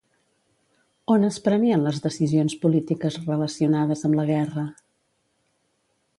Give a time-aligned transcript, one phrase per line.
[1.15, 4.67] On es prenien les decisions polítiques relacionades amb la guerra?